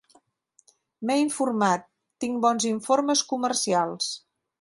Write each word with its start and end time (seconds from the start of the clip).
M'he 1.09 1.17
informat, 1.25 1.85
tinc 2.25 2.39
bons 2.47 2.65
informes 2.71 3.21
comercials 3.35 4.09